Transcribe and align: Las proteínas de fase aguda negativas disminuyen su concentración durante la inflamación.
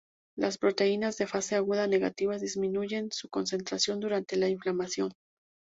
Las 0.35 0.57
proteínas 0.57 1.17
de 1.19 1.27
fase 1.27 1.55
aguda 1.55 1.85
negativas 1.85 2.41
disminuyen 2.41 3.11
su 3.11 3.29
concentración 3.29 3.99
durante 3.99 4.35
la 4.35 4.49
inflamación. 4.49 5.13